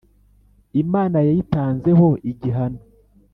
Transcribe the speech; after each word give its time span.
Imana 0.83 1.17
yayitanze 1.27 1.89
ho 1.99 2.07
igihano 2.31 2.81